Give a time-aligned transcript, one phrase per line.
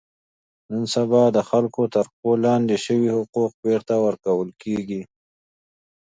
[0.69, 5.01] نن سبا د خلکو تر پښو لاندې شوي حقوق بېرته ور کول کېږي.